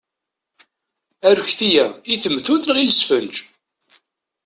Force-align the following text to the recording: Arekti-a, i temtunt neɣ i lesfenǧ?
Arekti-a, 1.27 1.85
i 2.13 2.15
temtunt 2.23 2.65
neɣ 2.67 2.77
i 2.79 2.85
lesfenǧ? 2.89 3.35